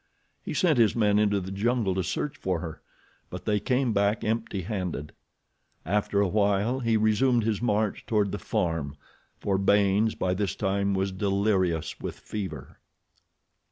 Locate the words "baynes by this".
9.59-10.55